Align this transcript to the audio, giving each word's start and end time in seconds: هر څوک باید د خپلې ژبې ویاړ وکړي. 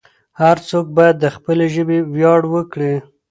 هر 0.41 0.57
څوک 0.69 0.85
باید 0.97 1.15
د 1.19 1.25
خپلې 1.35 1.65
ژبې 1.75 1.97
ویاړ 2.13 2.41
وکړي. 2.53 2.93